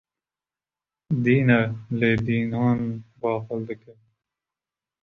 [1.23, 1.61] Dîn e
[1.99, 2.79] lê dînan
[3.19, 3.93] baqil dike